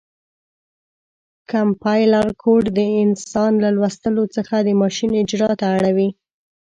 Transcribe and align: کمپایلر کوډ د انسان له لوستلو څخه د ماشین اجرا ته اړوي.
کمپایلر 1.51 2.27
کوډ 2.41 2.63
د 2.77 2.79
انسان 3.03 3.51
له 3.63 3.69
لوستلو 3.75 4.23
څخه 4.35 4.55
د 4.61 4.69
ماشین 4.81 5.11
اجرا 5.21 5.51
ته 5.59 5.65
اړوي. 5.77 6.09